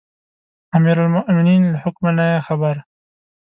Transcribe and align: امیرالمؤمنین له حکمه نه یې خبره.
امیرالمؤمنین 0.75 1.61
له 1.73 1.77
حکمه 1.83 2.11
نه 2.17 2.23
یې 2.31 2.37
خبره. 2.47 2.81